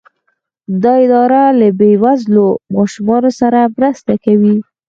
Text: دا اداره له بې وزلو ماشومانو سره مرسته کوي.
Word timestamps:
دا 0.83 0.93
اداره 1.05 1.43
له 1.59 1.67
بې 1.79 1.91
وزلو 2.03 2.47
ماشومانو 2.75 3.29
سره 3.39 3.59
مرسته 3.77 4.13
کوي. 4.23 4.55